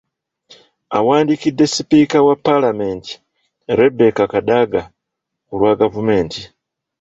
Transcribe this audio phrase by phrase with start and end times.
[0.97, 3.13] Awandiikidde Sipiika wa Palamenti,
[3.79, 4.81] Rebecca Kadaga
[5.45, 6.41] ku lwa gavumenti